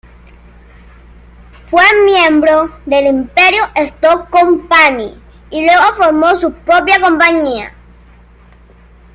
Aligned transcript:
Fue 1.69 1.83
miembro 2.05 2.71
del 2.87 3.05
Imperio 3.05 3.61
Stock 3.75 4.31
Company, 4.31 5.13
y 5.51 5.63
luego 5.63 5.93
formó 5.95 6.33
su 6.33 6.51
propia 6.53 6.99
compañía. 6.99 7.71